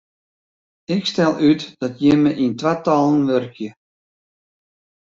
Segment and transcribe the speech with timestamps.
[0.95, 3.69] Ik stel út dat jimme yn twatallen wurkje.